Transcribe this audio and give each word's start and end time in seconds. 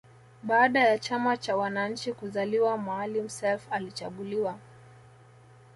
Baada 0.43 0.79
ya 0.79 0.99
chama 0.99 1.37
cha 1.37 1.57
wananchi 1.57 2.13
kuzaliwa 2.13 2.77
Maalim 2.77 3.29
Self 3.29 3.67
alichaguliwa 3.71 4.57